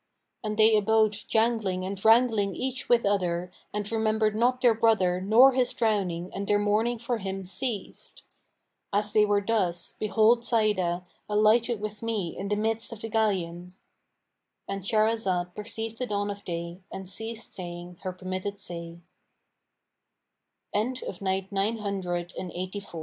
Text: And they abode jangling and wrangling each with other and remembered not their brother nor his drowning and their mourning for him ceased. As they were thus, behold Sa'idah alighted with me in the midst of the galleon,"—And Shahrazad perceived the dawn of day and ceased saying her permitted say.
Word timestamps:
And 0.43 0.57
they 0.57 0.75
abode 0.75 1.11
jangling 1.11 1.85
and 1.85 2.03
wrangling 2.03 2.55
each 2.55 2.89
with 2.89 3.05
other 3.05 3.51
and 3.71 3.91
remembered 3.91 4.35
not 4.35 4.59
their 4.59 4.73
brother 4.73 5.21
nor 5.21 5.51
his 5.51 5.73
drowning 5.73 6.31
and 6.33 6.47
their 6.47 6.57
mourning 6.57 6.97
for 6.97 7.19
him 7.19 7.45
ceased. 7.45 8.23
As 8.91 9.13
they 9.13 9.25
were 9.27 9.45
thus, 9.45 9.93
behold 9.99 10.43
Sa'idah 10.43 11.05
alighted 11.29 11.79
with 11.79 12.01
me 12.01 12.35
in 12.35 12.47
the 12.47 12.55
midst 12.55 12.91
of 12.91 12.99
the 13.01 13.09
galleon,"—And 13.09 14.81
Shahrazad 14.81 15.53
perceived 15.53 15.99
the 15.99 16.07
dawn 16.07 16.31
of 16.31 16.43
day 16.45 16.81
and 16.91 17.07
ceased 17.07 17.53
saying 17.53 17.97
her 18.01 18.11
permitted 18.11 18.57
say. 18.57 19.01